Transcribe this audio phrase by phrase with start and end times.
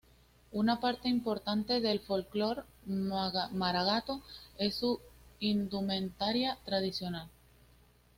[0.51, 4.23] Una parte importante del folclore maragato
[4.57, 4.99] es su
[5.39, 7.29] indumentaria tradicional.